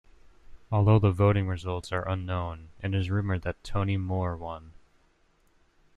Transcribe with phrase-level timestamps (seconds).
[0.71, 4.73] Although the voting results are unknown, it is rumoured that Tony Moore won.